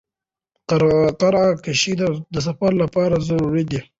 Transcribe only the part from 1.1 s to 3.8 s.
قرعه کشي د سفر لپاره ضروري ده.